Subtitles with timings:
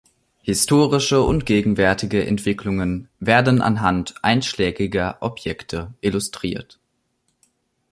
[0.41, 6.79] Historische und gegenwärtige Entwicklungen werden anhand einschlägiger Objekte illustriert.